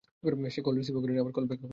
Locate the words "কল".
0.61-0.73, 1.33-1.45